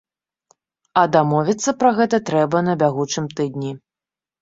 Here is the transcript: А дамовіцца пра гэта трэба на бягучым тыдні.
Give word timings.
А 1.01 1.03
дамовіцца 1.17 1.75
пра 1.83 1.93
гэта 2.01 2.23
трэба 2.33 2.65
на 2.71 2.79
бягучым 2.83 3.25
тыдні. 3.39 3.71